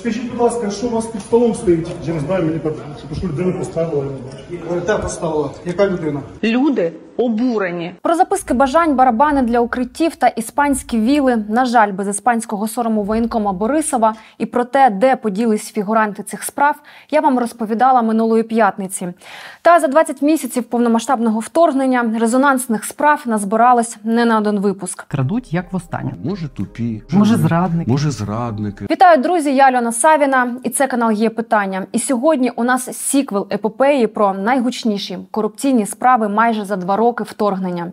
[0.00, 1.88] Скажіть, будь ласка, що у вас під столом стоїть?
[2.06, 2.74] Я не знаю, мені так
[3.18, 4.06] що людину поставили.
[4.86, 5.50] Те поставила.
[5.64, 6.22] Яка людина?
[6.44, 7.94] Люди обурені.
[8.02, 13.52] Про записки бажань, барабани для укриттів та іспанські віли, на жаль, без іспанського сорому воєнкома
[13.52, 16.76] Борисова і про те, де поділись фігуранти цих справ,
[17.10, 19.08] я вам розповідала минулої п'ятниці.
[19.62, 25.02] Та за 20 місяців повномасштабного вторгнення резонансних справ назбиралось не на один випуск.
[25.08, 26.14] крадуть як востаннє.
[26.24, 27.90] Може тупі, Може, зрадники.
[27.90, 28.86] може зрадники.
[28.90, 29.54] Вітаю, друзі!
[29.54, 31.86] Я Альона Савіна, і це канал є питання.
[31.92, 37.92] І сьогодні у нас сіквел епопеї про найгучніші корупційні справи майже за два роки вторгнення.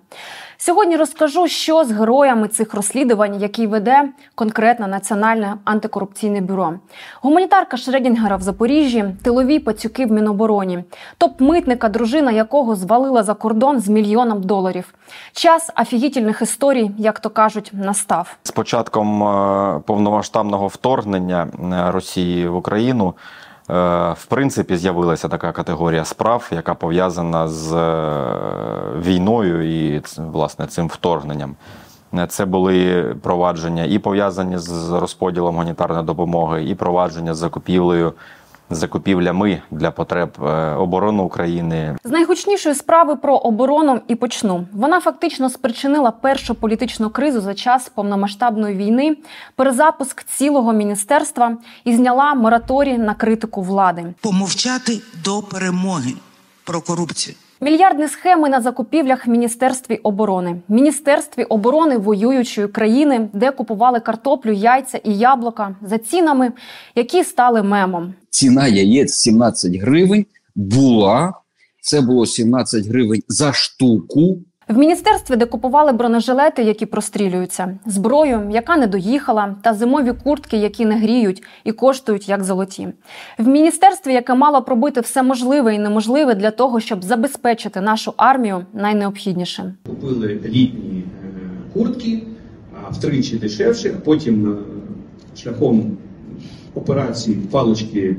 [0.58, 6.74] Сьогодні розкажу, що з героями цих розслідувань, які веде конкретно Національне антикорупційне бюро.
[7.22, 10.84] Гуманітарка Шредінгера в Запоріжжі, тилові пацюки в Мінобороні,
[11.18, 14.94] топ-митника, дружина якого звалила за кордон з мільйоном доларів.
[15.34, 18.38] Час афігітельних історій, як то кажуть, настав.
[18.44, 23.14] З початком е, повномасштабного вторгнення е, Росії в Україну
[23.68, 31.56] в принципі з'явилася така категорія справ, яка пов'язана з е, війною і власне цим вторгненням.
[32.14, 38.14] Е, Це були провадження і пов'язані з розподілом гуманітарної допомоги, і провадження з закупівлею
[38.70, 44.68] закупівлями для потреб е, оборони України, З найгучнішої справи про оборону і почну.
[44.74, 49.18] Вона фактично спричинила першу політичну кризу за час повномасштабної війни,
[49.56, 54.14] перезапуск цілого міністерства і зняла мораторій на критику влади.
[54.22, 56.14] помовчати до перемоги
[56.64, 57.36] про корупцію.
[57.64, 64.98] Мільярдні схеми на закупівлях в Міністерстві оборони, Міністерстві оборони воюючої країни, де купували картоплю, яйця
[64.98, 66.52] і яблука за цінами,
[66.96, 68.14] які стали мемом.
[68.30, 70.26] ціна яєць 17 гривень
[70.56, 71.34] була.
[71.82, 74.38] Це було 17 гривень за штуку.
[74.68, 80.86] В міністерстві, де купували бронежилети, які прострілюються, зброю, яка не доїхала, та зимові куртки, які
[80.86, 82.88] не гріють і коштують як золоті.
[83.38, 88.66] В міністерстві, яке мало пробити все можливе і неможливе для того, щоб забезпечити нашу армію
[88.74, 89.74] найнеобхіднішим.
[89.86, 91.40] купили літні е,
[91.74, 92.24] куртки
[92.90, 94.56] втричі дешевше, а потім е,
[95.38, 95.98] шляхом
[96.76, 98.16] операції палички е,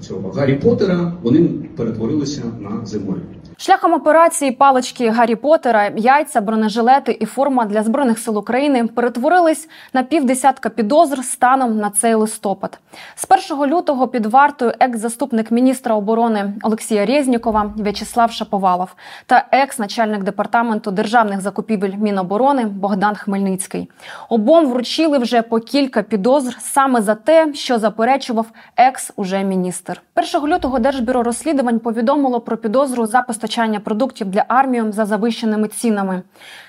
[0.00, 3.33] цього Гаррі Поттера вони перетворилися на зимові.
[3.56, 10.02] Шляхом операції палички Гаррі Поттера, яйця, бронежилети і форма для збройних сил України перетворились на
[10.02, 12.78] півдесятка підозр станом на цей листопад.
[13.14, 18.94] З 1 лютого під вартою екс-заступник міністра оборони Олексія Резнікова В'ячеслав Шаповалов
[19.26, 23.90] та екс-начальник департаменту державних закупівель Міноборони Богдан Хмельницький.
[24.28, 30.02] Обом вручили вже по кілька підозр саме за те, що заперечував екс уже міністр.
[30.34, 36.22] 1 лютого Держбюро розслідувань повідомило про підозру за постачання продуктів для армії за завищеними цінами.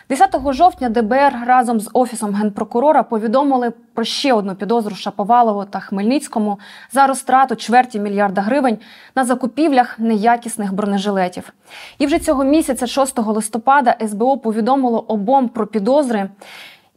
[0.10, 6.60] 10 жовтня ДБР разом з офісом генпрокурора повідомили про ще одну підозру Шаповалову та Хмельницькому
[6.92, 8.78] за розтрату чверті мільярда гривень
[9.16, 11.54] на закупівлях неякісних бронежилетів.
[11.98, 16.30] І вже цього місяця, 6 листопада, СБУ повідомило обом про підозри.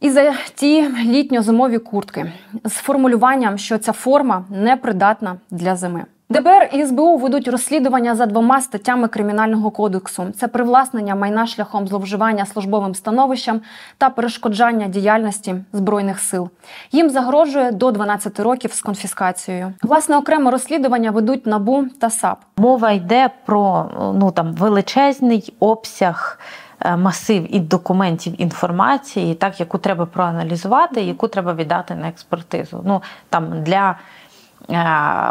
[0.01, 2.31] І за ті літньо-зимові куртки
[2.65, 6.05] з формулюванням, що ця форма непридатна для зими.
[6.31, 12.45] ДБР і СБУ ведуть розслідування за двома статтями кримінального кодексу: це привласнення майна шляхом зловживання
[12.45, 13.61] службовим становищем
[13.97, 16.49] та перешкоджання діяльності збройних сил.
[16.91, 19.73] Їм загрожує до 12 років з конфіскацією.
[19.81, 22.39] Власне, окреме розслідування ведуть НАБУ та САП.
[22.57, 26.39] Мова йде про ну там величезний обсяг.
[26.85, 32.81] е, Масив і документів інформації, так яку треба проаналізувати, яку треба віддати на експертизу.
[32.85, 33.95] Ну там для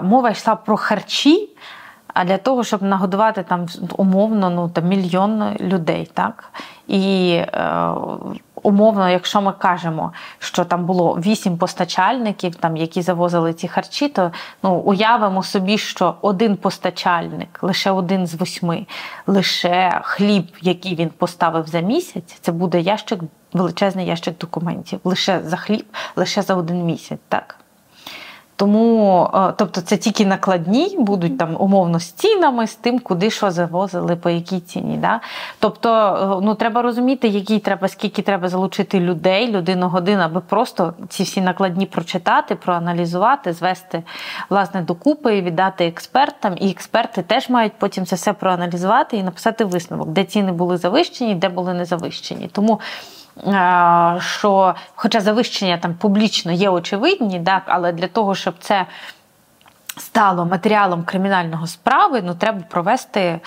[0.03, 1.49] мова йшла про харчі,
[2.15, 3.67] а для того, щоб нагодувати там
[3.97, 6.53] умовно ну там мільйон людей, так
[6.89, 7.91] і е,
[8.63, 14.33] умовно, якщо ми кажемо, що там було вісім постачальників, там які завозили ці харчі, то
[14.63, 18.87] ну уявимо собі, що один постачальник, лише один з восьми,
[19.27, 23.21] лише хліб, який він поставив за місяць, це буде ящик,
[23.53, 27.58] величезний ящик документів, лише за хліб, лише за один місяць, так.
[28.59, 33.51] Тому, е, тобто, це тільки накладні будуть там умовно з цінами, з тим, куди що
[33.51, 34.97] завозили, по якій ціні.
[34.97, 35.21] Да?
[35.59, 35.91] Тобто,
[36.41, 41.23] е, ну треба розуміти, який треба, скільки треба залучити людей, людину годин, аби просто ці
[41.23, 44.03] всі накладні прочитати, проаналізувати, звести
[44.51, 46.55] власне докупи і віддати експертам.
[46.61, 51.35] І експерти теж мають потім це все проаналізувати і написати висновок, де ціни були завищені,
[51.35, 52.49] де були не завищені.
[52.53, 52.81] Тому
[54.21, 58.87] що, хоча завищення там публічно є очевидні, так, але для того, щоб це
[59.97, 63.41] стало матеріалом кримінального справи, ну треба провести е,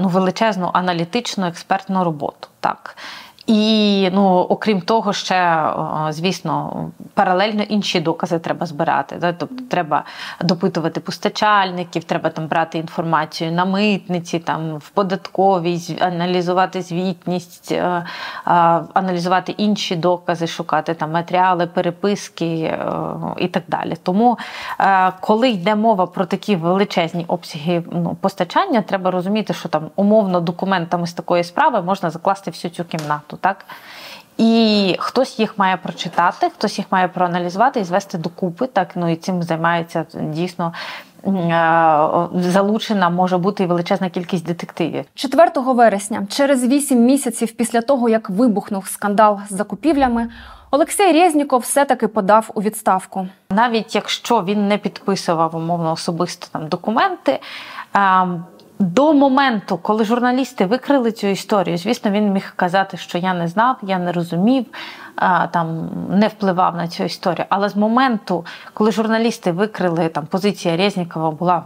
[0.00, 2.48] ну, величезну аналітичну експертну роботу.
[2.60, 2.96] Так.
[3.46, 5.70] І ну, окрім того, ще
[6.10, 9.16] звісно, паралельно інші докази треба збирати.
[9.16, 9.32] Да?
[9.32, 10.04] Тобто треба
[10.40, 18.04] допитувати постачальників, треба там брати інформацію на митниці, там в податковій, аналізувати звітність, е, е,
[18.94, 22.78] аналізувати інші докази, шукати там матеріали, переписки е,
[23.38, 23.96] і так далі.
[24.02, 24.38] Тому,
[25.20, 31.06] коли йде мова про такі величезні обсяги ну, постачання, треба розуміти, що там умовно документами
[31.06, 33.64] з такої справи можна закласти всю цю кімнату, так?
[34.38, 38.66] І хтось їх має прочитати, хтось їх має проаналізувати і звести докупи.
[38.66, 40.72] Так ну і цим займається дійсно
[41.26, 41.30] е,
[42.34, 45.04] залучена може бути і величезна кількість детективів.
[45.14, 50.28] 4 вересня, через 8 місяців після того, як вибухнув скандал з закупівлями,
[50.70, 53.28] Олексій Резніков все-таки подав у відставку.
[53.50, 57.40] навіть якщо він не підписував умовно особисто там документи.
[58.84, 63.76] До моменту, коли журналісти викрили цю історію, звісно, він міг казати, що я не знав,
[63.82, 64.66] я не розумів,
[65.50, 67.46] там не впливав на цю історію.
[67.48, 71.64] Але з моменту, коли журналісти викрили там позиція Резнікова була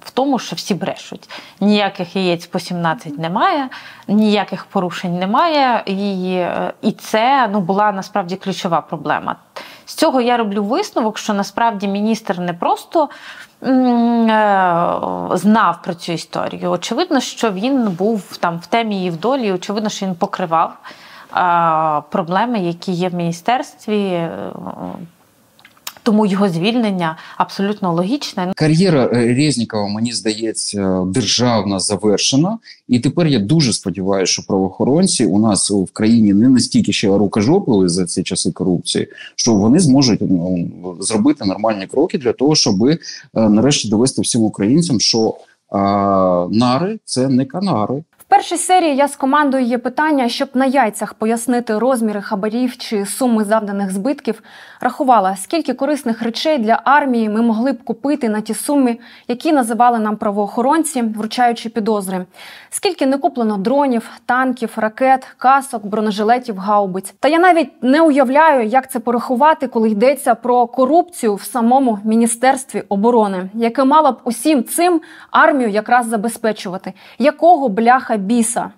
[0.00, 1.30] в тому, що всі брешуть.
[1.60, 3.68] Ніяких яєць по 17 немає,
[4.08, 6.32] ніяких порушень немає, і,
[6.82, 9.36] і це ну була насправді ключова проблема.
[9.84, 13.08] З цього я роблю висновок, що насправді міністр не просто
[15.36, 16.70] знав про цю історію.
[16.70, 22.02] Очевидно, що він був там в темі і в долі, очевидно, що він покривав е,
[22.10, 24.28] проблеми, які є в міністерстві.
[26.02, 28.52] Тому його звільнення абсолютно логічне.
[28.56, 32.58] Кар'єра е, Резнікова, мені здається, державна завершена,
[32.88, 37.88] і тепер я дуже сподіваюся, що правоохоронці у нас в країні не настільки ще рукожопили
[37.88, 40.70] за ці часи корупції, що вони зможуть ну,
[41.00, 42.98] зробити нормальні кроки для того, щоб е,
[43.34, 45.78] нарешті довести всім українцям, що е,
[46.50, 48.04] нари це не канари.
[48.32, 53.44] Першій серії я з командою є питання, щоб на яйцях пояснити розміри хабарів чи суми
[53.44, 54.42] завданих збитків.
[54.80, 58.98] Рахувала, скільки корисних речей для армії ми могли б купити на ті суми,
[59.28, 62.26] які називали нам правоохоронці, вручаючи підозри.
[62.70, 67.14] Скільки не куплено дронів, танків, ракет, касок, бронежилетів, гаубиць.
[67.20, 72.82] Та я навіть не уявляю, як це порахувати, коли йдеться про корупцію в самому міністерстві
[72.88, 75.00] оборони, яке мало б усім цим
[75.30, 76.92] армію якраз забезпечувати.
[77.18, 78.70] Якого бляха біса?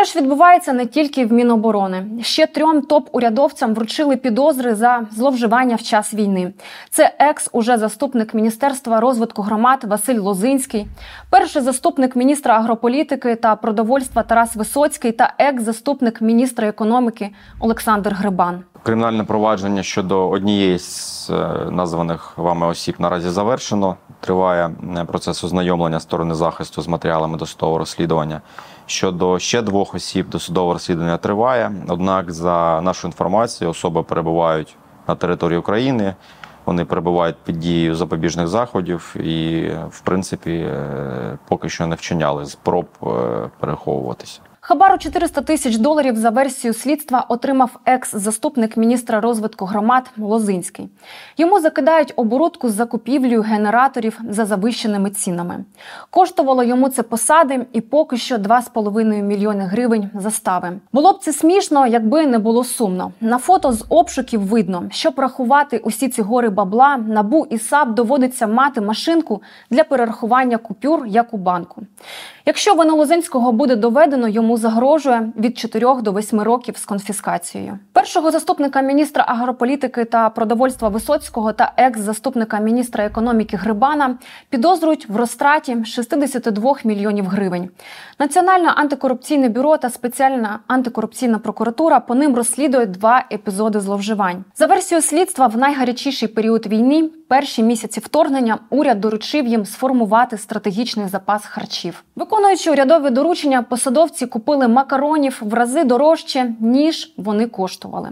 [0.00, 2.06] Треш відбувається не тільки в Міноборони.
[2.22, 6.52] Ще трьом топ-урядовцям вручили підозри за зловживання в час війни.
[6.90, 10.86] Це екс, уже заступник міністерства розвитку громад Василь Лозинський,
[11.30, 17.30] перший заступник міністра агрополітики та продовольства Тарас Висоцький та екс-заступник міністра економіки
[17.60, 18.64] Олександр Грибан.
[18.82, 23.96] Кримінальне провадження щодо однієї з е, названих вами осіб наразі завершено.
[24.20, 28.40] Триває е, процес ознайомлення сторони захисту з матеріалами досудового розслідування.
[28.86, 31.72] Щодо ще двох осіб досудове розслідування триває.
[31.88, 34.76] Однак, за нашу інформацію, особи перебувають
[35.08, 36.14] на території України.
[36.66, 42.86] Вони перебувають під дією запобіжних заходів і, в принципі, е, поки що не вчиняли спроб
[43.60, 44.40] переховуватися.
[44.70, 50.88] Хабару 400 тисяч доларів за версією слідства отримав екс-заступник міністра розвитку громад Лозинський.
[51.36, 55.64] Йому закидають оборудку з закупівлею генераторів за завищеними цінами.
[56.10, 60.72] Коштувало йому це посади і поки що 2,5 мільйони гривень застави.
[60.92, 63.12] Було б це смішно, якби не було сумно.
[63.20, 68.46] На фото з обшуків видно, щоб рахувати усі ці гори бабла, набу і САП доводиться
[68.46, 71.82] мати машинку для перерахування купюр, як у банку.
[72.46, 77.78] Якщо вину Лозинського буде доведено, йому загрожує від 4 до 8 років з конфіскацією.
[77.92, 84.18] Першого заступника міністра агрополітики та продовольства Висоцького та екс-заступника міністра економіки Грибана
[84.50, 87.70] підозрюють в розтраті 62 мільйонів гривень.
[88.18, 94.44] Національне антикорупційне бюро та спеціальна антикорупційна прокуратура по ним розслідують два епізоди зловживань.
[94.56, 101.08] За версією слідства, в найгарячіший період війни, перші місяці вторгнення, уряд доручив їм сформувати стратегічний
[101.08, 102.04] запас харчів.
[102.16, 108.10] Виконуючи урядові доручення, посадовці купили макаронів в рази дорожче, ніж вони коштували.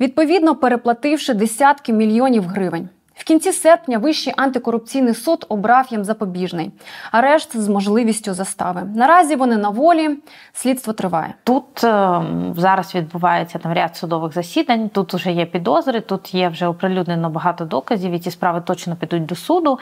[0.00, 2.88] Відповідно, переплативши десятки мільйонів гривень.
[3.18, 6.70] В кінці серпня Вищий антикорупційний суд обрав їм запобіжний
[7.12, 8.82] арешт з можливістю застави.
[8.94, 10.18] Наразі вони на волі,
[10.52, 11.34] слідство триває.
[11.44, 12.22] Тут е,
[12.56, 14.88] зараз відбувається там ряд судових засідань.
[14.88, 19.26] Тут вже є підозри, тут є вже оприлюднено багато доказів, і ці справи точно підуть
[19.26, 19.78] до суду.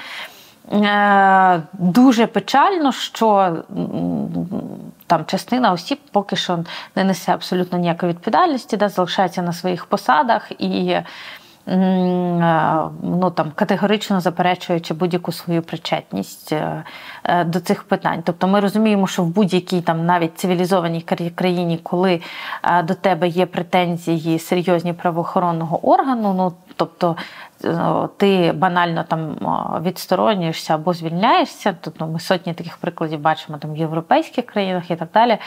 [0.73, 3.57] Е, Дуже печально, що
[5.07, 6.59] там частина осіб поки що
[6.97, 10.97] не несе абсолютно ніякої відповідальності, да, залишається на своїх посадах і.
[11.67, 16.85] Ну там категорично заперечуючи будь-яку свою причетність е,
[17.25, 18.23] е, до цих питань.
[18.25, 21.05] Тобто ми розуміємо, що в будь-якій там навіть цивілізованій
[21.35, 22.21] країні, коли
[22.63, 27.17] е, до тебе є претензії серйозні правоохоронного органу, ну тобто
[28.17, 29.37] ти банально там
[29.83, 31.77] відсторонюєшся або звільняєшся.
[31.81, 35.39] Тобто ми сотні таких прикладів бачимо там в європейських країнах і так далі.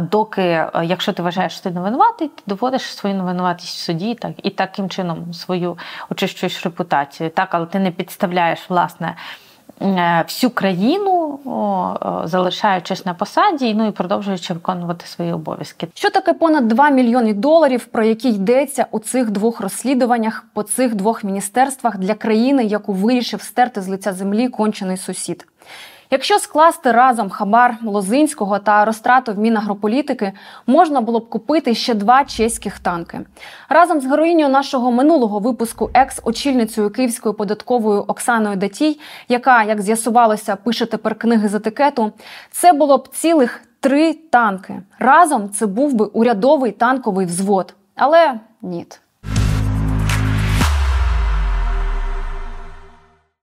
[0.00, 4.32] Доки, якщо ти вважаєш, що ти не винуватий, ти доводиш свою невинуватість в суді, так
[4.42, 5.78] і таким чином свою
[6.10, 7.30] очищуєш репутацію.
[7.30, 9.16] Так, але ти не підставляєш власне.
[9.82, 11.38] е, Всю країну
[12.24, 15.88] залишаючись на посаді, ну і продовжуючи виконувати свої обов'язки.
[15.94, 20.94] Що таке понад 2 мільйони доларів, про які йдеться у цих двох розслідуваннях по цих
[20.94, 25.46] двох міністерствах для країни, яку вирішив стерти з лиця землі кончений сусід?
[26.10, 30.32] Якщо скласти разом хабар Лозинського та розтрату в Мінагрополітики,
[30.66, 33.20] можна було б купити ще два чеських танки.
[33.68, 40.86] Разом з героїнею нашого минулого випуску, екс-очільницею Київської податкової Оксаною Датій, яка, як з'ясувалося, пише
[40.86, 42.12] тепер книги з етикету,
[42.50, 44.82] це було б цілих три танки.
[44.98, 47.74] Разом це був би урядовий танковий взвод.
[47.96, 48.86] Але ні.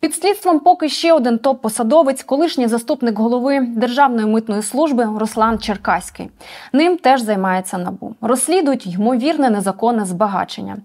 [0.03, 6.29] Під слідством поки ще один топ-посадовець, колишній заступник голови Державної митної служби Руслан Черкаський.
[6.73, 8.15] Ним теж займається набу.
[8.21, 10.77] Розслідують ймовірне незаконне збагачення.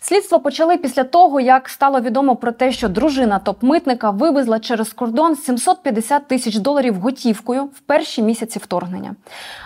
[0.00, 5.36] Слідство почали після того, як стало відомо про те, що дружина топ-митника вивезла через кордон
[5.36, 9.14] 750 тисяч доларів готівкою в перші місяці вторгнення.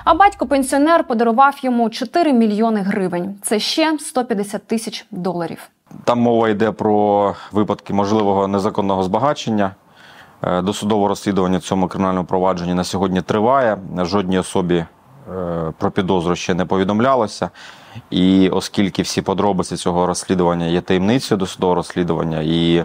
[0.05, 3.39] А батько-пенсіонер подарував йому 4 мільйони гривень.
[3.43, 5.71] Це ще 150 тисяч доларів.
[6.05, 9.75] Там мова йде про випадки можливого незаконного збагачення.
[10.43, 13.78] Е, Досудове розслідування цьому кримінальному провадженні на сьогодні триває.
[13.97, 14.87] Жодній особі е,
[15.78, 17.50] про підозру ще не повідомлялося.
[18.11, 22.85] І оскільки всі подробиці цього розслідування є таємницею досудового розслідування, і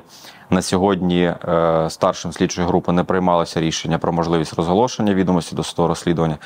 [0.49, 6.37] на сьогодні е, старшим слідчої групи не приймалося рішення про можливість розголошення відомості досудового розслідування,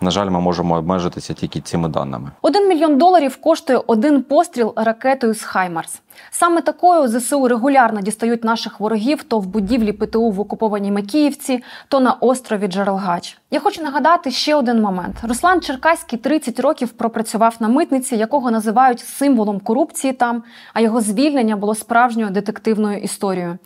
[0.00, 2.30] на жаль, ми можемо обмежитися тільки цими даними.
[2.42, 6.00] Один мільйон доларів коштує один постріл ракетою з Хаймарс.
[6.30, 12.00] Саме такою ЗСУ регулярно дістають наших ворогів то в будівлі ПТУ в окупованій Макіївці, то
[12.00, 13.38] на острові Джерелгач.
[13.50, 15.16] Я хочу нагадати ще один момент.
[15.22, 20.42] Руслан Черкаський 30 років пропрацював на митниці, якого називають символом корупції там,
[20.72, 23.58] а його звільнення було справжньою детективною історією.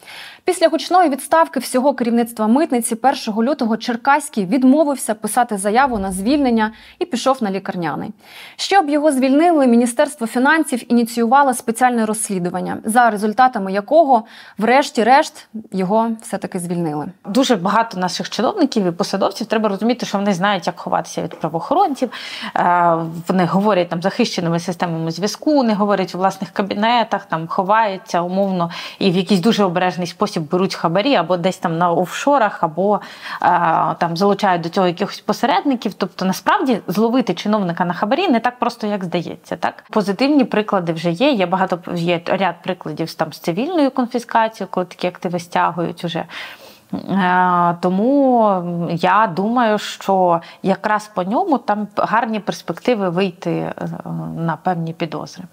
[0.45, 2.97] Після гучної відставки всього керівництва митниці
[3.29, 8.11] 1 лютого Черкаський відмовився писати заяву на звільнення і пішов на лікарняний.
[8.57, 12.38] Щоб його звільнили, Міністерство фінансів ініціювало спеціальне розслідування,
[12.85, 14.25] за результатами якого,
[14.59, 17.07] врешті-решт, його все-таки звільнили.
[17.27, 22.11] Дуже багато наших чиновників і посадовців треба розуміти, що вони знають, як ховатися від правоохоронців.
[22.57, 22.97] Е,
[23.29, 29.11] Вони говорять там захищеними системами зв'язку, вони говорять у власних кабінетах, там ховаються умовно і
[29.11, 33.01] в якийсь дуже обережний спосіб беруть хабарі або десь там на офшорах, або
[33.43, 33.49] е,
[33.99, 35.95] там залучають до цього якихось посередників.
[35.95, 39.57] Тобто, насправді зловити чиновника на хабарі не так просто, як здається.
[39.57, 41.31] Так позитивні приклади вже є.
[41.31, 46.26] Є багато є ряд прикладів там з цивільною конфіскацією, коли такі активи стягують уже.
[46.94, 53.74] Е, Тому я думаю, що якраз по ньому там гарні перспективи вийти е,
[54.38, 55.44] на певні підозри.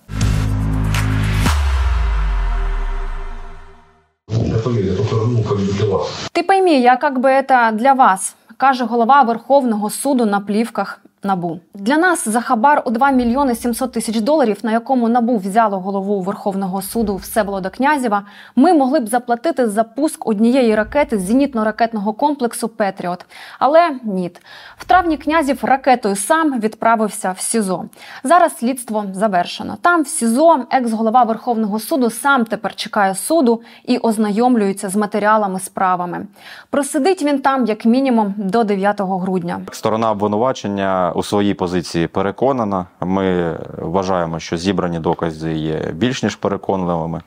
[6.32, 11.59] Ты пойми, я как бы это для вас, каже голова Верховного суду на плівках Набу.
[11.73, 16.21] Для нас за хабар у 2 мільйони 700 тисяч доларів, на якому Набу взяло голову
[16.21, 18.23] Верховного суду Всеволода Князєва,
[18.55, 23.25] ми могли б заплатити за пуск однієї ракети з зенітно-ракетного комплексу Петріот.
[23.59, 24.31] Але ні.
[24.77, 27.85] В травні князів ракетою сам відправився в СІЗО.
[28.23, 29.77] Зараз слідство завершено.
[29.81, 36.27] Там в СІЗО екс-голова Верховного суду сам тепер чекає суду і ознайомлюється з матеріалами справами.
[36.69, 39.61] Просидить він там як мінімум до 9 грудня.
[39.71, 42.85] Сторона обвинувачення у своїй позиції переконана.
[43.01, 47.21] Ми вважаємо, що зібрані докази є більш ніж переконливими.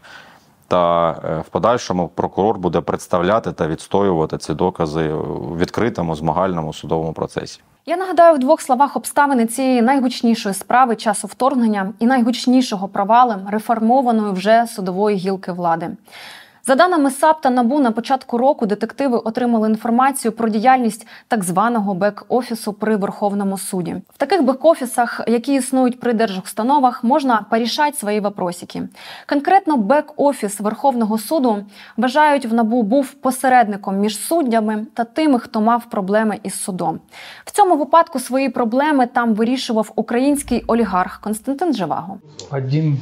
[0.68, 7.12] Та е, в подальшому прокурор буде представляти та відстоювати ці докази у відкритому змагальному судовому
[7.12, 7.60] процесі.
[7.86, 14.32] Я нагадаю в двох словах обставини цієї найгучнішої справи часу вторгнення і найгучнішого провалу реформованої
[14.32, 15.90] вже судової гілки влади.
[16.68, 21.94] За даними САП та НАБУ, на початку року детективи отримали інформацію про діяльність так званого
[21.94, 23.96] бек-офісу при Верховному суді.
[24.14, 28.88] В таких бек-офісах, які існують при держустановах, можна порішати свої вопросики.
[29.28, 31.64] Конкретно бек-офіс Верховного суду
[31.96, 37.00] вважають в НАБУ був посередником між суддями та тими, хто мав проблеми із судом.
[37.44, 42.18] В цьому випадку свої проблеми там вирішував український олігарх Константин Живаго.
[42.50, 42.98] Один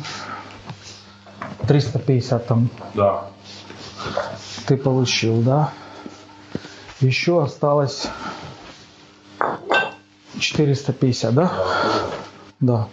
[1.67, 3.23] 350 там Да.
[4.67, 5.73] Ты получил, да?
[7.01, 8.07] Еще осталось
[10.39, 11.53] 450, да?
[12.61, 12.89] Да.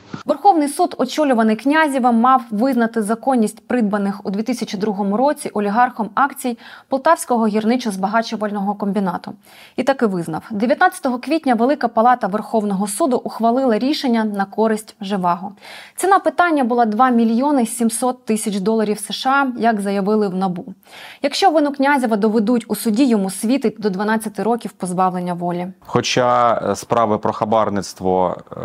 [0.63, 8.77] Верховний суд, очолюваний князєвим, мав визнати законність придбаних у 2002 році олігархом акцій Полтавського гірничо-збагачувального
[8.77, 9.33] комбінату.
[9.75, 10.43] І таки визнав.
[10.51, 15.51] 19 квітня Велика Палата Верховного суду ухвалила рішення на користь Живаго.
[15.95, 20.65] Ціна питання була 2 мільйони 700 тисяч доларів США, як заявили в НАБУ.
[21.21, 25.67] Якщо вину князєва доведуть у суді, йому світить до 12 років позбавлення волі.
[25.79, 28.55] Хоча е, справи про хабарництво е,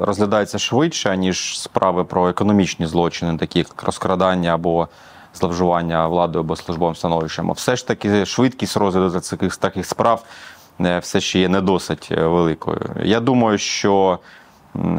[0.00, 4.88] розглядаються швидше, ніж справи про економічні злочини, такі як розкрадання або
[5.34, 10.24] зловживання владою або службовим становищем, а все ж таки швидкість розгляду таких, таких справ
[10.80, 12.80] е, все ще є не досить е, великою.
[13.02, 14.18] Я думаю, що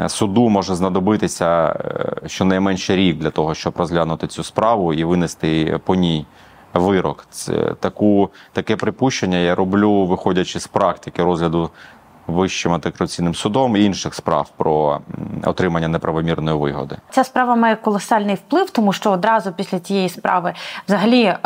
[0.07, 1.75] суду може знадобитися
[2.25, 6.25] е, щонайменше рік для того, щоб розглянути цю справу і винести по ній
[6.73, 7.25] вирок.
[7.29, 11.69] Це таку таке припущення я роблю, виходячи з практики розгляду
[12.29, 14.99] Вищим антикорупційним судом і інших справ про
[15.43, 16.97] отримання неправомірної вигоди.
[17.11, 20.53] Ця справа має колосальний вплив, тому що одразу після тієї справи,
[20.87, 21.39] взагалі, е,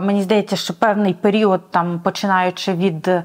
[0.00, 3.22] мені здається, що певний період, там починаючи від е,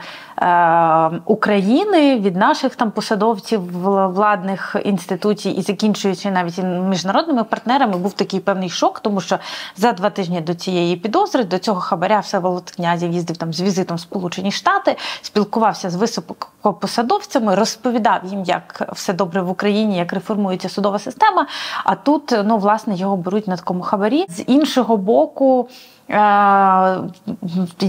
[1.26, 8.40] України, від наших там посадовців вл- владних інституцій і закінчуючи навіть міжнародними партнерами, був такий
[8.40, 9.38] певний шок, тому що
[9.78, 13.98] за два тижні до цієї підозри, до цього хабаря Всеволод Князів їздив там з візитом
[13.98, 17.05] в Сполучені Штати, спілкувався з високопосадовцями,
[17.56, 21.48] розповідав їм, як все добре в Україні, як реформується судова система.
[21.84, 24.26] А тут ну власне його беруть на такому хабарі.
[24.30, 25.70] З іншого боку,
[26.10, 26.16] е-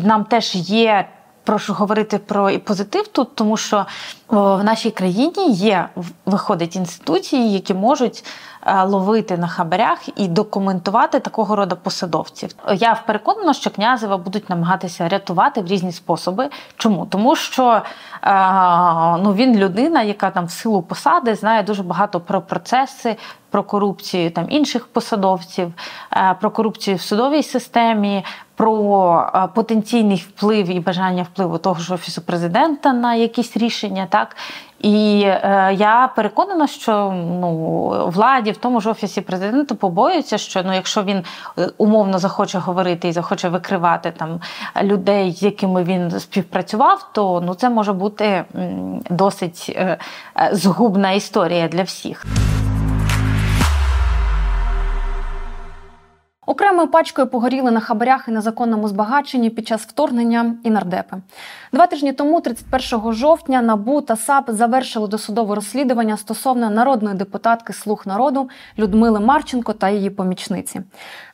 [0.03, 1.09] нам теж є.
[1.45, 3.87] Прошу говорити про і позитив тут, тому що
[4.29, 5.89] в нашій країні є
[6.27, 8.25] виходить інституції, які можуть
[8.67, 12.51] ловити на хабарях і документувати такого роду посадовців.
[12.75, 16.49] Я переконана, що князева будуть намагатися рятувати в різні способи.
[16.77, 17.07] Чому?
[17.07, 17.83] Тому що е,
[19.23, 23.17] ну, він людина, яка там в силу посади знає дуже багато про процеси,
[23.51, 25.73] про корупцію там інших посадовців,
[26.13, 31.95] е, про корупцію в судовій системі, про е, потенційний вплив і бажання впливу того ж
[31.95, 34.37] офісу президента на якісь рішення, так
[34.81, 37.11] і е, я переконана, що
[37.41, 41.23] ну владі в тому ж офісі президента побоюються, що ну, якщо він
[41.59, 44.41] е, умовно захоче говорити і захоче викривати там
[44.83, 48.45] людей, з якими він співпрацював, то ну це може бути
[49.11, 49.99] досить е,
[50.39, 52.27] е, згубна історія для всіх.
[56.49, 61.17] Окремою пачкою погоріли на хабарях і незаконному збагаченні під час вторгнення і нардепи.
[61.73, 68.03] Два тижні тому, 31 жовтня, НАБУ та САП завершили досудове розслідування стосовно народної депутатки Слуг
[68.07, 70.81] народу Людмили Марченко та її помічниці.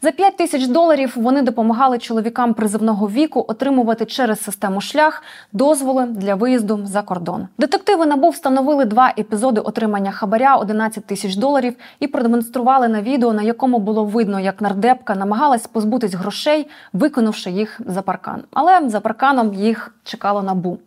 [0.02, 5.22] За 5 тисяч доларів вони допомагали чоловікам призивного віку отримувати через систему шлях
[5.52, 7.48] дозволи для виїзду за кордон.
[7.58, 13.42] Детективи НАБУ встановили два епізоди отримання хабаря 11 тисяч доларів і продемонстрували на відео, на
[13.42, 14.62] якому було видно, як
[15.02, 18.44] нардепка намагалась позбутись грошей, виконавши їх за паркан.
[18.52, 20.78] Але за парканом їх чекало набу.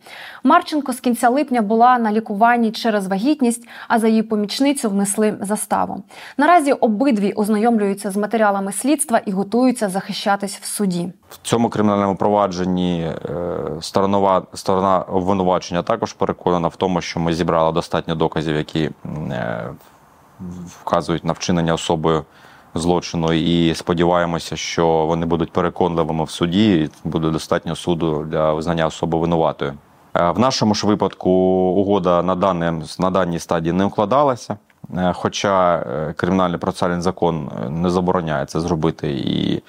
[0.44, 6.02] Марченко з кінця липня була на лікуванні через вагітність, а за її помічницю внесли заставу.
[6.38, 11.12] Наразі обидві ознайомлюються з матеріалами слідства і готуються захищатись в суді.
[11.30, 13.20] В цьому кримінальному провадженні е,
[13.80, 18.90] сторонова сторона обвинувачення також переконана в тому, що ми зібрали достатньо доказів, які
[19.30, 19.70] е,
[20.82, 22.24] вказують на вчинення особою
[22.78, 26.74] злочину, і сподіваємося, що вони будуть переконливими в суді.
[26.74, 29.74] і Буде достатньо суду для визнання особи винуватою.
[30.16, 34.56] Е, В нашому ж випадку угода на даним на даній стадії не укладалася.
[34.96, 39.62] Е, Хоча е, кримінальний процесуальний закон не забороняє це зробити і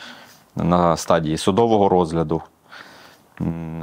[0.55, 2.41] на стадії судового розгляду.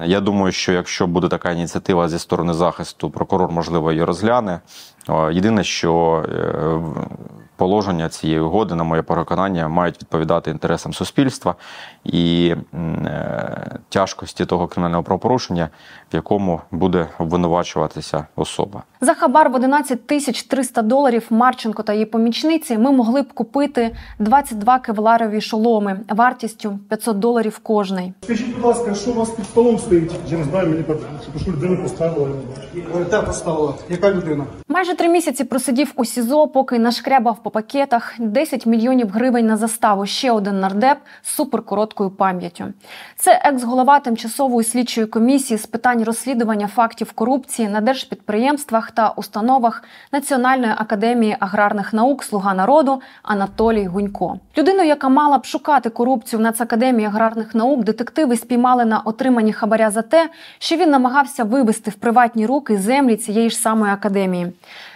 [0.05, 4.61] Я думаю, що якщо буде така ініціатива зі сторони захисту, прокурор можливо її розгляне.
[5.09, 7.07] О, Єдине, що е, в-
[7.57, 11.55] положення цієї угоди, на моє переконання, мають відповідати інтересам суспільства
[12.05, 15.69] і е, тяжкості того кримінального правопорушення,
[16.13, 18.83] в якому буде обвинувачуватися особа.
[19.01, 23.97] За хабар в 11 тисяч 300 доларів Марченко та її помічниці ми могли б купити
[24.19, 28.13] 22 кевларові шоломи вартістю 500 доларів кожний.
[28.23, 30.13] Скажіть, будь ласка, що у вас під столом стоїть?
[30.29, 32.31] Я не знаю, мені пишу, людину поставили.
[33.11, 33.75] Те поставила.
[33.89, 34.45] Яка людина?
[34.69, 39.57] Майже Майже три місяці просидів у СІЗО, поки нашкрябав по пакетах 10 мільйонів гривень на
[39.57, 40.07] заставу.
[40.07, 42.65] Ще один нардеп з суперкороткою пам'яттю.
[43.17, 50.73] Це екс-голова тимчасової слідчої комісії з питань розслідування фактів корупції на держпідприємствах та установах Національної
[50.77, 54.39] академії аграрних наук Слуга народу Анатолій Гунько.
[54.59, 59.91] Людину, яка мала б шукати корупцію в Нацакадемії аграрних наук, детективи спіймали на отриманні хабаря
[59.91, 64.53] за те, що він намагався вивести в приватні руки землі цієї ж самої академії.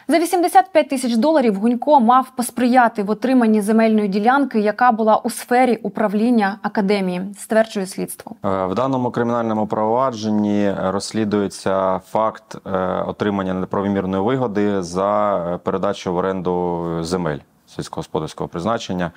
[0.08, 5.76] За 85 тисяч доларів Гунько мав посприяти в отриманні земельної ділянки, яка була у сфері
[5.76, 8.36] управління академії, стверджує слідство.
[8.44, 12.70] Е, В даному кримінальному провадженні розслідується факт е,
[13.06, 19.10] отримання неправомірної вигоди за е, передачу в оренду земель сільськогосподарського призначення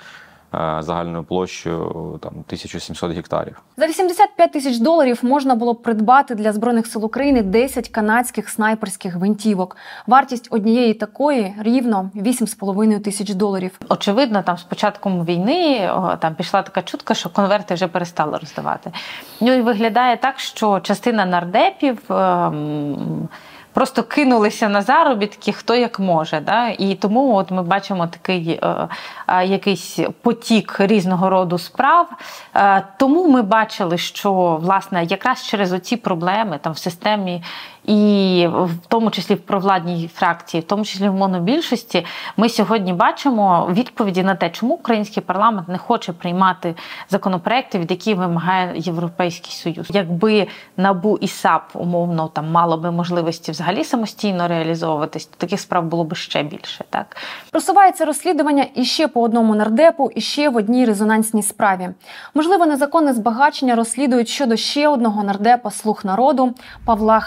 [0.53, 3.61] загальною площею там 1700 гектарів.
[3.77, 9.13] За 85 тисяч доларів можна було б придбати для збройних сил України 10 канадських снайперських
[9.13, 9.77] гвинтівок.
[10.07, 13.79] Вартість однієї такої рівно 8,5 тисяч доларів.
[13.89, 18.91] Очевидно, там з початком війни там пішла така чутка, що конверти вже перестали роздавати.
[19.41, 21.99] Ну і виглядає так, що частина нардепів.
[22.09, 23.27] ем,
[23.73, 26.39] Просто кинулися на заробітки хто як може.
[26.39, 26.67] Да?
[26.67, 28.59] І тому от ми бачимо такий
[29.29, 32.07] е, якийсь потік різного роду справ.
[32.55, 37.43] Е, тому ми бачили, що власне якраз через оці проблеми там в системі,
[37.85, 42.05] і в тому числі в провладній фракції, в тому числі в монобільшості,
[42.37, 46.75] ми сьогодні бачимо відповіді на те, чому український парламент не хоче приймати
[47.09, 49.87] законопроекти, від яких вимагає Європейський Союз.
[49.93, 55.83] Якби набу і САП умовно там мало би можливості взагалі самостійно реалізовуватись, то таких справ
[55.83, 56.85] було б ще більше.
[56.89, 57.17] Так
[57.51, 61.89] Просувається розслідування іще по одному нардепу, і ще в одній резонансній справі.
[62.33, 66.53] Можливо, незаконне збагачення розслідують щодо ще одного нардепа слуг народу
[66.85, 67.19] Павла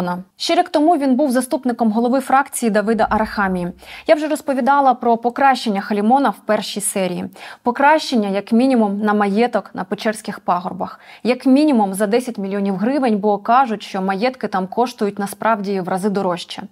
[0.00, 0.22] Халімона.
[0.36, 3.72] Ще рік тому він був заступником голови фракції Давида Арахамії.
[4.06, 7.24] Я вже розповідала про покращення Халімона в першій серії.
[7.62, 13.38] Покращення, як мінімум, на маєток на Печерських пагорбах, як мінімум за 10 мільйонів гривень, бо
[13.38, 16.62] кажуть, що маєтки там коштують насправді в рази дорожче.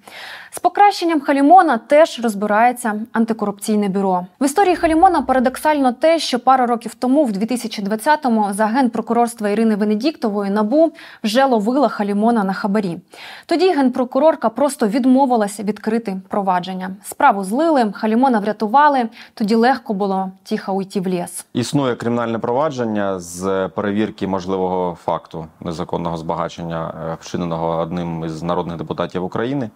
[0.51, 4.27] З покращенням Халімона теж розбирається антикорупційне бюро.
[4.41, 10.51] В історії Халімона парадоксально те, що пару років тому, в 2020-му, за генпрокурорства Ірини Венедіктової
[10.51, 10.93] набу
[11.25, 12.99] вже ловила Халімона на хабарі.
[13.47, 16.91] Тоді генпрокурорка просто відмовилася відкрити провадження.
[17.05, 19.09] Справу злили, Халімона врятували.
[19.35, 21.47] Тоді легко було тихо уйти в ліс.
[21.53, 29.25] Існує кримінальне провадження з перевірки можливого факту незаконного збагачення, е, вчиненого одним із народних депутатів
[29.25, 29.71] України.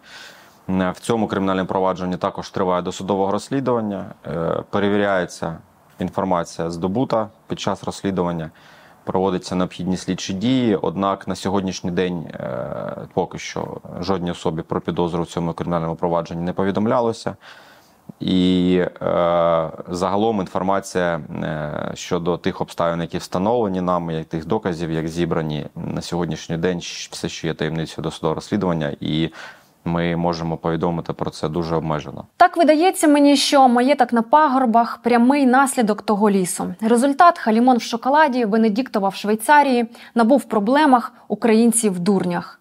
[0.69, 4.05] Е, В цьому кримінальному провадженні також триває досудового розслідування.
[4.27, 5.57] Е, Перевіряється
[5.99, 8.51] інформація здобута під час розслідування,
[9.05, 10.77] проводяться необхідні слідчі дії.
[10.77, 16.43] Однак на сьогоднішній день е, поки що жодній особі про підозру в цьому кримінальному провадженні
[16.43, 17.37] не повідомлялося.
[18.21, 25.09] І е, загалом інформація е, щодо тих обставин, які встановлені нами, як тих доказів, як
[25.09, 26.79] зібрані на сьогоднішній день,
[27.11, 29.31] все ще є таємницею досудового розслідування, і
[29.85, 32.25] ми можемо повідомити про це дуже обмежено.
[32.37, 36.75] Так видається мені, що маєток на пагорбах прямий наслідок того лісу.
[36.81, 42.61] Результат Халімон в шоколаді, Венедіктова в Швейцарії, набув в проблемах українці в дурнях.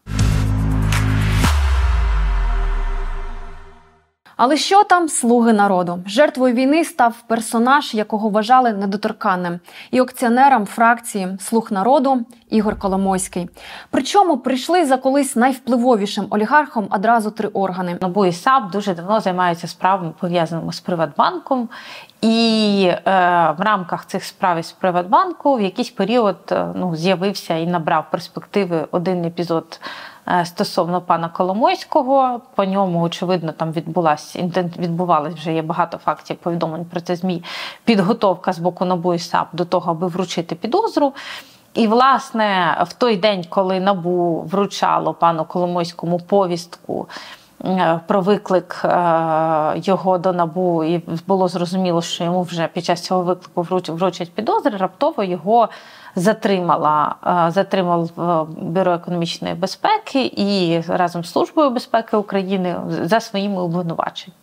[4.44, 6.00] Але що там слуги народу?
[6.06, 9.60] Жертвою війни став персонаж, якого вважали недоторканним,
[9.92, 13.50] і акціонером фракції Слуг народу Ігор Коломойський.
[13.92, 17.98] Причому прийшли за колись найвпливовішим олігархом одразу три органи.
[18.02, 21.70] НАБУ і САП дуже давно займаються справами пов'язаними з Приватбанком,
[22.22, 23.00] і е,
[23.58, 28.88] в рамках цих справ із Приватбанку в якийсь період е, ну, з'явився і набрав перспективи
[28.92, 29.80] один епізод.
[30.28, 36.38] Е, Стосовно пана Коломойського, по ньому очевидно там відбулась інтен- відбувалась вже є багато фактів
[36.38, 37.44] повідомлень про це змі.
[37.86, 41.14] Підготовка з боку НАБУ і САП до того, аби вручити підозру.
[41.74, 47.08] І, власне, в той день, коли НАБУ вручало пану Коломойському повістку
[47.66, 53.02] е, про виклик е, його до НАБУ, і було зрозуміло, що йому вже під час
[53.02, 55.70] цього виклику вруч- вручать підозри, раптово його
[56.16, 57.16] затримала,
[57.48, 64.38] е, затримав е, Бюро економічної безпеки і разом з Службою безпеки України за своїми обвинуваченнями.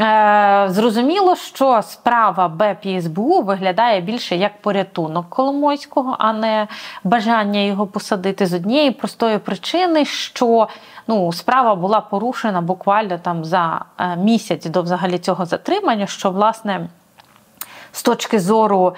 [0.00, 6.68] Е, Зрозуміло, що справа БЕП і СБУ виглядає більше як порятунок Коломойського, а не
[7.04, 10.68] бажання його посадити з однієї простої причини, що
[11.06, 13.84] ну, справа була порушена буквально там за
[14.18, 16.88] місяць до взагалі цього затримання, що власне
[17.92, 18.94] з точки зору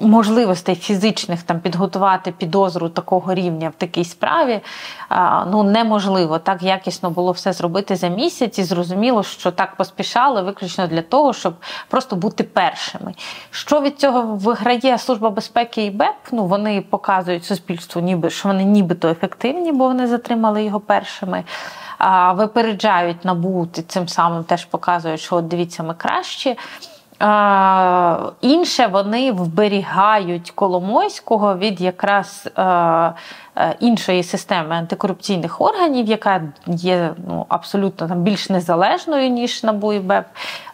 [0.00, 4.60] можливостей фізичних там підготувати підозру такого рівня в такій справі
[5.50, 10.86] ну неможливо так якісно було все зробити за місяць, і зрозуміло, що так поспішали виключно
[10.86, 11.54] для того, щоб
[11.88, 13.14] просто бути першими.
[13.50, 16.16] Що від цього виграє служба безпеки і БЕП?
[16.32, 21.44] Ну вони показують суспільству, ніби що вони нібито ефективні, бо вони затримали його першими.
[22.34, 26.56] Випереджають набу, і цим самим теж показують, що от дивіться, ми кращі.
[28.40, 33.14] Інше вони вберігають Коломойського від якраз е, е,
[33.80, 40.26] іншої системи антикорупційних органів, яка є ну, абсолютно там більш незалежною ніж НАБУ і БЕП,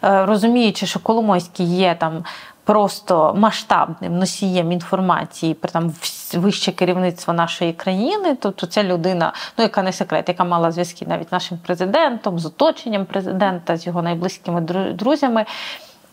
[0.03, 2.23] е, розуміючи, що Коломойський є там.
[2.63, 5.93] Просто масштабним носієм інформації про там
[6.33, 11.29] вище керівництво нашої країни, тобто це людина, ну яка не секрет, яка мала зв'язки навіть
[11.29, 14.61] з нашим президентом, з оточенням президента, з його найблизькими
[14.93, 15.45] друзями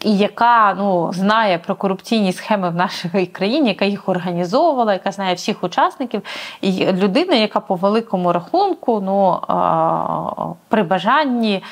[0.01, 5.35] і яка ну знає про корупційні схеми в нашій країні, яка їх організовувала, яка знає
[5.35, 6.23] всіх учасників,
[6.61, 9.41] і людина, яка по великому рахунку, ну
[10.69, 11.63] при бажанні.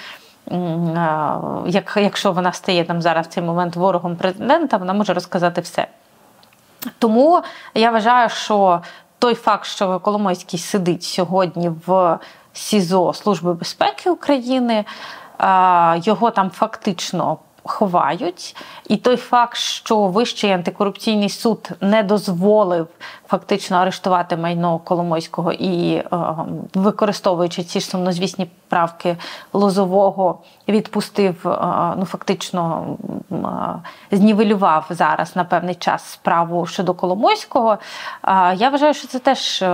[1.66, 5.86] Як, Якщо вона стає там зараз в цей момент ворогом президента, вона може розказати все.
[6.98, 7.42] Тому
[7.74, 8.80] я вважаю, що
[9.18, 12.18] той факт, що Коломойський сидить сьогодні в
[12.52, 14.84] СІЗО Служби безпеки України,
[15.96, 18.56] його там фактично ховають.
[18.88, 22.86] І той факт, що Вищий антикорупційний суд не дозволив
[23.28, 26.04] фактично арештувати майно Коломойського і, е,
[26.74, 29.16] використовуючи ці ж сумнозвісні правки
[29.52, 31.58] Лозового, відпустив, е,
[31.96, 32.86] ну фактично
[33.32, 33.36] е,
[34.16, 37.78] знівелював зараз на певний час справу щодо Коломойського.
[38.56, 39.64] Я вважаю, що це теж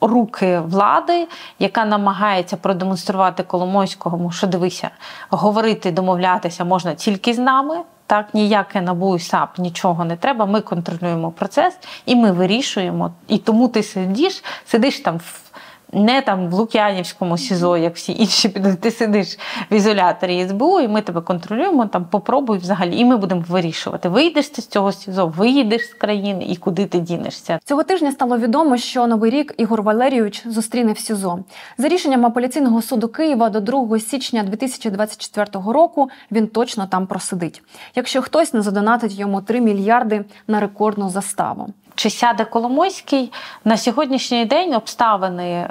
[0.00, 4.90] руки влади, яка намагається продемонструвати Коломойському, що дивися,
[5.30, 7.76] говорити, домовлятися можна тільки з нами.
[8.06, 10.46] Так, ніяке НАБУ і САП нічого не треба.
[10.46, 13.10] Ми контролюємо процес і ми вирішуємо.
[13.28, 15.49] І тому ти сидиш, сидиш там в
[15.92, 18.48] не там в Лук'янівському СІЗО, як всі інші
[18.80, 19.38] ти сидиш
[19.70, 21.86] в ізоляторі СБУ, і ми тебе контролюємо.
[21.86, 24.08] Там попробуй взагалі, і ми будемо вирішувати.
[24.08, 27.58] Вийдеш ти з цього СІЗО, виїдеш з країни і куди ти дінешся.
[27.64, 31.38] Цього тижня стало відомо, що новий рік Ігор Валерійович зустріне в СІЗО.
[31.78, 37.62] За рішенням апеляційного суду Києва до 2 січня 2024 року він точно там просидить.
[37.94, 41.68] Якщо хтось не задонатить йому 3 мільярди на рекордну заставу.
[42.00, 43.32] Чи сяде Коломойський
[43.64, 45.70] на сьогоднішній день обставини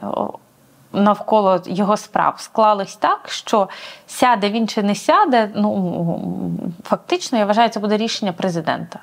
[0.93, 3.69] навколо його справ склались так, що
[4.07, 8.99] сяде він чи не сяде, ну фактично я вважаю, це буде рішення президента.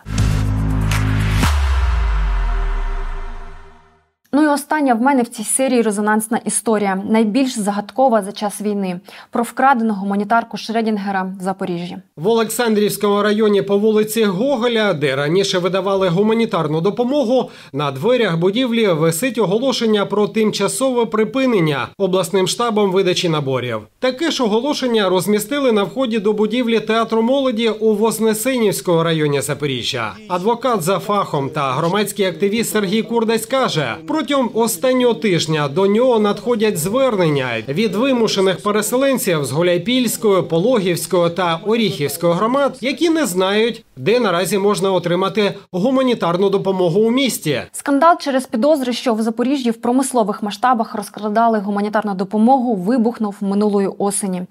[4.32, 9.00] Ну і остання в мене в цій серії резонансна історія, найбільш загадкова за час війни
[9.30, 11.96] про вкрадену гуманітарку Шредінгера в Запоріжжі.
[12.16, 19.38] В Олександрівському районі по вулиці Гоголя, де раніше видавали гуманітарну допомогу, на дверях будівлі висить
[19.38, 23.80] оголошення про тимчасове припинення обласним штабом видачі наборів.
[23.98, 30.12] Таке ж оголошення розмістили на вході до будівлі театру молоді у Вознесенівському районі Запоріжжя.
[30.28, 36.18] Адвокат за фахом та громадський активіст Сергій Курдась каже про Протягом останнього тижня до нього
[36.18, 44.20] надходять звернення від вимушених переселенців з Гуляйпільської, Пологівської та Оріхівської громад, які не знають, де
[44.20, 47.62] наразі можна отримати гуманітарну допомогу у місті.
[47.72, 54.42] Скандал через підозри, що в Запоріжжі в промислових масштабах розкрадали гуманітарну допомогу, вибухнув минулої осені.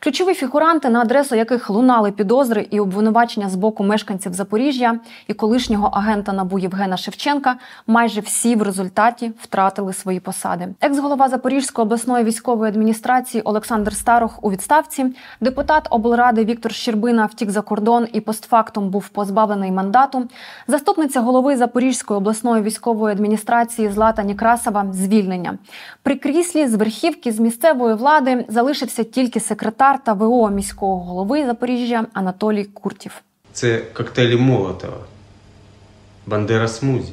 [0.00, 5.90] Ключові фігуранти, на адресу яких лунали підозри і обвинувачення з боку мешканців Запоріжжя і колишнього
[5.92, 10.68] агента набу Євгена Шевченка, майже всі в результаті результаті втратили свої посади.
[10.80, 15.06] Екс-голова Запорізької обласної військової адміністрації Олександр Старох у відставці,
[15.40, 20.28] депутат облради Віктор Щербина втік за кордон і постфактум був позбавлений мандату.
[20.68, 25.58] Заступниця голови Запорізької обласної військової адміністрації Злата Нікрасова звільнення
[26.02, 32.06] при кріслі з верхівки з місцевої влади залишився тільки секретар та ВО міського голови Запоріжжя
[32.12, 33.22] Анатолій Куртів.
[33.52, 34.96] Це коктейлі Молотова,
[36.26, 37.12] Бандера Смузі.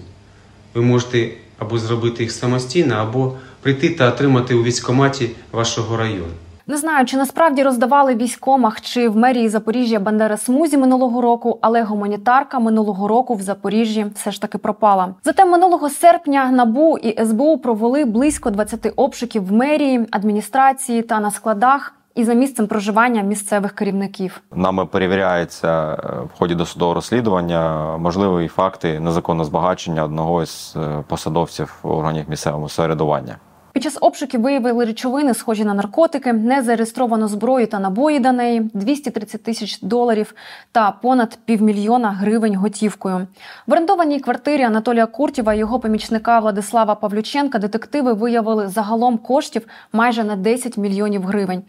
[0.74, 1.30] Ви можете
[1.60, 6.34] або зробити їх самостійно, або прийти та отримати у військкоматі вашого району.
[6.70, 11.84] Не знаю, чи насправді роздавали військомах чи в мерії Запоріжжя Бандера Смузі минулого року, але
[11.84, 15.16] гуманітарка минулого року в Запоріжжі все ж таки пропала.
[15.24, 21.32] Зате минулого серпня набу і СБУ провели близько 20 обшуків в мерії, адміністрації та на
[21.32, 24.42] складах і за місцем проживання місцевих керівників.
[24.56, 31.80] Нами перевіряється е, в ході досудового розслідування можливі факти незаконного збагачення одного із е, посадовців
[31.84, 33.38] органів місцевого самоврядування.
[33.78, 39.44] Під час обшуків виявили речовини, схожі на наркотики, незареєстровану зброю та набої до неї, 230
[39.44, 40.36] тисяч доларів
[40.72, 43.28] та понад півмільйона гривень готівкою.
[43.68, 50.24] В орендованій квартирі Анатолія Куртєва і його помічника Владислава Павлюченка детективи виявили загалом коштів майже
[50.24, 51.64] на 10 мільйонів гривень,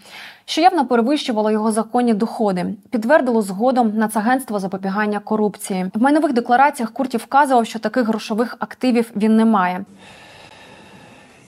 [0.49, 2.67] що явно перевищувало його законні доходи.
[2.91, 5.91] Підтвердило згодом Нацагентство запобігання корупції.
[5.95, 9.85] В майнових деклараціях Куртів вказував, що таких грошових активів він не має.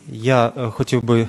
[0.09, 1.29] Я е, хотів би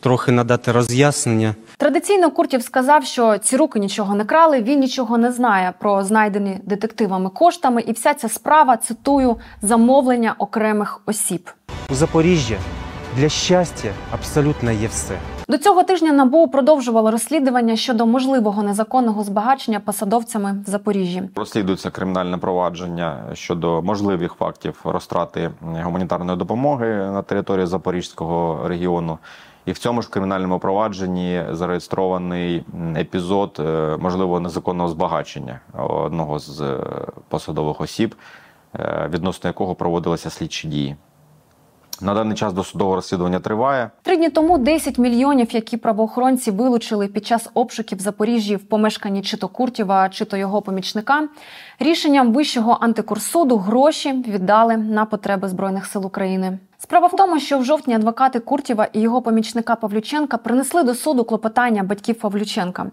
[0.00, 1.54] трохи надати роз'яснення.
[1.76, 6.58] Традиційно Куртів сказав, що ці руки нічого не крали, він нічого не знає про знайдені
[6.64, 11.50] детективами коштами, і вся ця справа цитую замовлення окремих осіб.
[11.90, 12.56] У Запоріжжі
[13.16, 15.18] для щастя абсолютно є все.
[15.48, 21.22] До цього тижня НАБУ продовжувало розслідування щодо можливого незаконного збагачення посадовцями в Запоріжжі.
[21.36, 25.50] Розслідується кримінальне провадження щодо можливих фактів розтрати
[25.82, 29.18] гуманітарної допомоги на території Запорізького регіону.
[29.66, 32.64] І в цьому ж кримінальному провадженні зареєстрований
[32.96, 36.78] епізод е, можливого незаконного збагачення одного з е,
[37.28, 38.14] посадових осіб,
[38.74, 40.96] е, відносно якого проводилися слідчі дії.
[42.00, 43.90] На даний час досудове розслідування триває.
[44.02, 49.22] Три дні тому 10 мільйонів, які правоохоронці вилучили під час обшуків в Запоріжжі в помешканні
[49.22, 51.28] чи то Куртєва, чи то його помічника,
[51.78, 56.58] рішенням Вищого антикурсуду гроші віддали на потреби Збройних сил України.
[56.78, 61.24] Справа в тому, що в жовтні адвокати Куртєва і його помічника Павлюченка принесли до суду
[61.24, 62.86] клопотання батьків Павлюченка.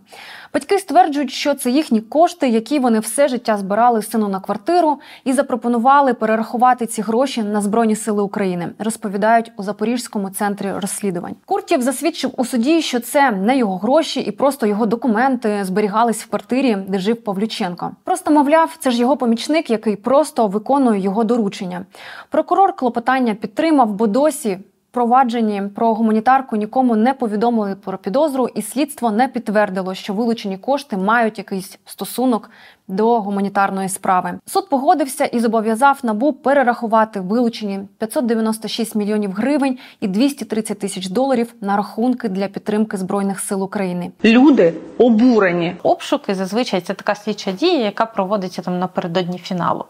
[0.54, 5.34] Батьки стверджують, що це їхні кошти, які вони все життя збирали сину на квартиру, і
[5.34, 8.69] запропонували перерахувати ці гроші на Збройні Сили України.
[8.80, 11.36] Розповідають у Запорізькому центрі розслідувань.
[11.46, 16.30] Куртєв засвідчив у суді, що це не його гроші, і просто його документи зберігались в
[16.30, 17.91] квартирі, де жив Павлюченко.
[18.04, 21.86] Просто мовляв, це ж його помічник, який просто виконує його доручення.
[22.30, 23.36] Прокурор клопотання
[23.73, 24.57] підтримав, бо досі
[24.91, 30.97] провадженні про гуманітарку нікому не повідомили про підозру, і слідство не підтвердило, що вилучені кошти
[30.97, 32.49] мають якийсь стосунок
[32.88, 34.39] до гуманітарної справи.
[34.45, 41.77] Суд погодився і зобов'язав набу перерахувати вилучені 596 мільйонів гривень і 230 тисяч доларів на
[41.77, 44.12] рахунки для підтримки збройних сил України.
[44.23, 45.75] Люди обурені.
[45.83, 49.86] Обшуки зазвичай це така слідча дія, яка проводиться там напередодні фіналу.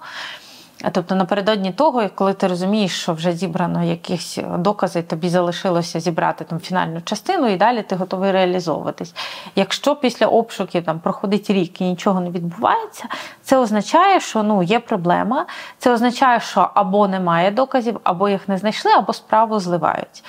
[0.91, 6.59] Тобто напередодні того, коли ти розумієш, що вже зібрано якісь докази, тобі залишилося зібрати там
[6.59, 9.15] фінальну частину, і далі ти готовий реалізовуватись.
[9.55, 13.03] Якщо після обшуків там проходить рік і нічого не відбувається,
[13.41, 15.45] це означає, що ну є проблема.
[15.77, 20.23] Це означає, що або немає доказів, або їх не знайшли, або справу зливають.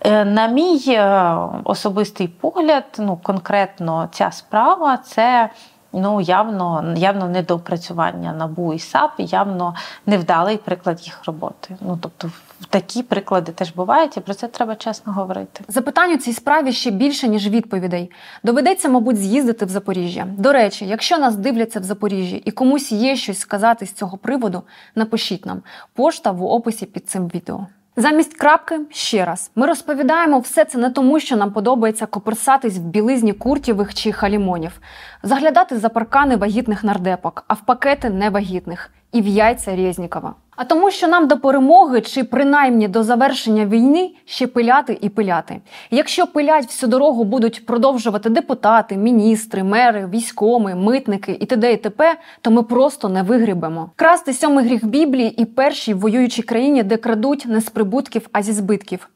[0.00, 1.34] Е, На мій е,
[1.64, 5.50] особистий погляд, ну конкретно ця справа це
[5.92, 9.74] ну явно явно недоопрацювання НАБУ і САП, явно
[10.06, 11.76] невдалий приклад їх роботи.
[11.80, 12.30] Ну тобто
[12.70, 15.64] такі приклади теж бувають, і про це треба чесно говорити.
[15.68, 18.10] Запитань у цій справі ще більше ніж відповідей.
[18.42, 20.26] Доведеться, мабуть, з'їздити в Запоріжжя.
[20.38, 24.62] До речі, якщо нас дивляться в Запоріжжі і комусь є щось сказати з цього приводу,
[24.94, 25.62] напишіть нам.
[25.94, 27.66] Пошта в описі під цим відео.
[27.96, 29.50] Замість крапки ще раз.
[29.54, 34.80] Ми розповідаємо все це не тому, що нам подобається коперсатись в білизні куртєвих чи халімонів,
[35.22, 40.34] заглядати за паркани вагітних нардепок, а в пакети невагітних і в яйця Резнікова.
[40.56, 45.60] А тому, що нам до перемоги чи принаймні до завершення війни ще пиляти і пиляти.
[45.90, 51.72] Якщо пилять всю дорогу будуть продовжувати депутати, міністри, мери, військоми, митники і т.д.
[51.72, 53.90] і т.п., то ми просто не вигрібемо.
[53.96, 58.52] Красти сьомий гріх Біблії і першій воюючій країні, де крадуть не з прибутків, а зі
[58.52, 59.08] збитків.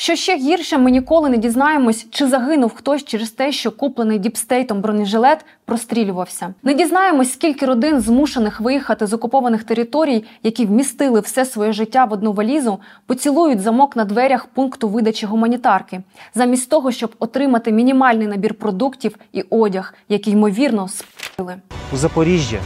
[0.00, 4.80] Що ще гірше, ми ніколи не дізнаємось, чи загинув хтось через те, що куплений діпстейтом
[4.80, 6.54] бронежилет прострілювався.
[6.62, 12.12] Не дізнаємось, скільки родин змушених виїхати з окупованих територій, які вмістили все своє життя в
[12.12, 16.00] одну валізу, поцілують замок на дверях пункту видачі гуманітарки,
[16.34, 21.56] замість того, щоб отримати мінімальний набір продуктів і одяг, який ймовірно спили.
[21.92, 22.58] У Запоріжжі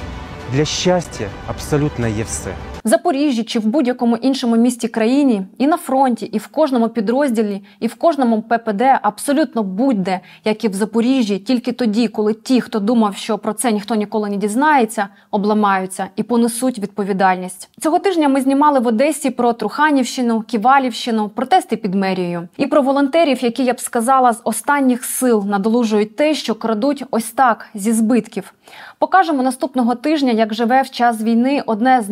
[0.54, 2.54] для щастя абсолютно є все.
[2.84, 7.62] В Запоріжжі чи в будь-якому іншому місті країні, і на фронті, і в кожному підрозділі,
[7.80, 12.78] і в кожному ППД абсолютно будь-де, як і в Запоріжжі, тільки тоді, коли ті, хто
[12.78, 17.68] думав, що про це ніхто ніколи не дізнається, обламаються і понесуть відповідальність.
[17.80, 23.44] Цього тижня ми знімали в Одесі про Труханівщину, Ківалівщину, протести під мерією і про волонтерів,
[23.44, 28.54] які я б сказала з останніх сил надолужують те, що крадуть ось так зі збитків.
[28.98, 32.10] Покажемо наступного тижня, як живе в час війни одне з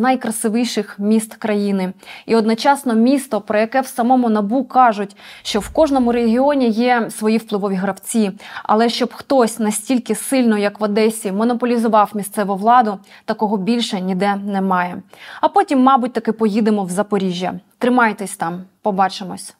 [0.61, 1.93] найкрасивіших міст країни,
[2.25, 7.37] і одночасно місто, про яке в самому набу кажуть, що в кожному регіоні є свої
[7.37, 8.31] впливові гравці.
[8.63, 15.01] Але щоб хтось настільки сильно, як в Одесі, монополізував місцеву владу, такого більше ніде немає.
[15.41, 17.53] А потім, мабуть, таки поїдемо в Запоріжжя.
[17.79, 19.49] Тримайтесь там, побачимось.